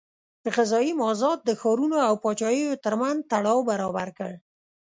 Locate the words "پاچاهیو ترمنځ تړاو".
2.23-3.59